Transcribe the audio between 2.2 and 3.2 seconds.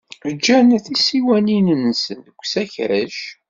deg usakac.